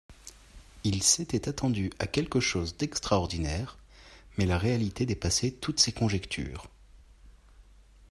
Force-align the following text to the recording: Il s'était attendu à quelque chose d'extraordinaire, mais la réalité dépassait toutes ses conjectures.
Il 0.83 1.03
s'était 1.03 1.47
attendu 1.47 1.91
à 1.99 2.07
quelque 2.07 2.39
chose 2.39 2.75
d'extraordinaire, 2.75 3.77
mais 4.39 4.47
la 4.47 4.57
réalité 4.57 5.05
dépassait 5.05 5.51
toutes 5.51 5.79
ses 5.79 5.91
conjectures. 5.91 6.65